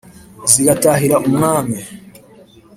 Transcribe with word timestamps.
zigatahira 0.51 1.15
umwami: 1.27 1.79